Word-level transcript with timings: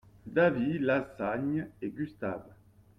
Davy, 0.25 0.79
Lassagne 0.79 1.67
et 1.79 1.89
Gustave. 1.91 2.49